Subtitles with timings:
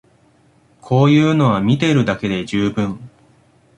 [0.81, 3.07] こういうのは見てるだけで充分